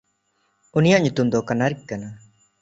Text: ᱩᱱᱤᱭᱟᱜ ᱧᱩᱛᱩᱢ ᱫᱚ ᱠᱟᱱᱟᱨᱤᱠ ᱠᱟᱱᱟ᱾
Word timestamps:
ᱩᱱᱤᱭᱟᱜ 0.77 1.01
ᱧᱩᱛᱩᱢ 1.03 1.27
ᱫᱚ 1.31 1.37
ᱠᱟᱱᱟᱨᱤᱠ 1.47 1.81
ᱠᱟᱱᱟ᱾ 1.89 2.09